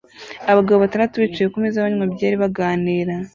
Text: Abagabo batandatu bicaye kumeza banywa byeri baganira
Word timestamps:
Abagabo 0.51 0.77
batandatu 0.83 1.15
bicaye 1.23 1.47
kumeza 1.53 1.83
banywa 1.85 2.05
byeri 2.13 2.35
baganira 2.43 3.13